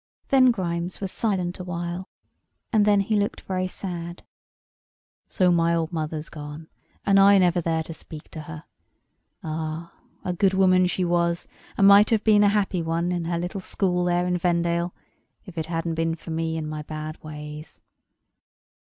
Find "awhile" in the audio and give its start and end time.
1.59-2.09